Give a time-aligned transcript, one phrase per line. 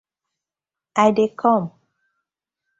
[1.05, 1.63] I dey kom.